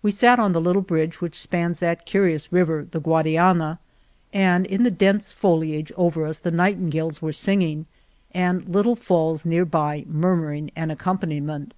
We 0.00 0.12
sat 0.12 0.38
on 0.38 0.52
the 0.52 0.60
little 0.60 0.80
58 0.80 0.84
Argamasilla 0.84 0.86
bridge 0.86 1.20
which 1.20 1.34
spans 1.40 1.78
that 1.80 2.06
curious 2.06 2.52
river 2.52 2.86
the 2.88 3.00
Guadiana, 3.00 3.80
and 4.32 4.64
in 4.64 4.84
the 4.84 4.92
dense 4.92 5.32
foliage 5.32 5.90
over 5.96 6.24
us 6.24 6.38
the 6.38 6.52
nightingales 6.52 7.20
were 7.20 7.32
singing, 7.32 7.86
and 8.30 8.64
little 8.68 8.94
falls 8.94 9.44
near 9.44 9.64
by 9.64 10.04
murmuring 10.06 10.70
an 10.76 10.92
accompaniment. 10.92 11.74